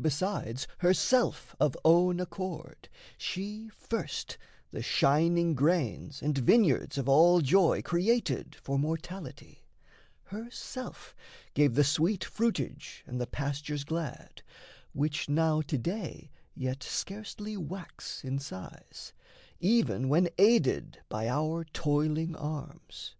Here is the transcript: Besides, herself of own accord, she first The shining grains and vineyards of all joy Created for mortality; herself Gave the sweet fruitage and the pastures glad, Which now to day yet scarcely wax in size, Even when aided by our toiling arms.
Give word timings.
Besides, 0.00 0.66
herself 0.78 1.54
of 1.60 1.76
own 1.84 2.18
accord, 2.18 2.88
she 3.18 3.68
first 3.68 4.38
The 4.70 4.80
shining 4.80 5.54
grains 5.54 6.22
and 6.22 6.38
vineyards 6.38 6.96
of 6.96 7.10
all 7.10 7.42
joy 7.42 7.82
Created 7.82 8.54
for 8.54 8.78
mortality; 8.78 9.66
herself 10.22 11.14
Gave 11.52 11.74
the 11.74 11.84
sweet 11.84 12.24
fruitage 12.24 13.04
and 13.06 13.20
the 13.20 13.26
pastures 13.26 13.84
glad, 13.84 14.40
Which 14.94 15.28
now 15.28 15.60
to 15.60 15.76
day 15.76 16.30
yet 16.54 16.82
scarcely 16.82 17.58
wax 17.58 18.24
in 18.24 18.38
size, 18.38 19.12
Even 19.60 20.08
when 20.08 20.30
aided 20.38 21.00
by 21.10 21.28
our 21.28 21.64
toiling 21.64 22.34
arms. 22.34 23.14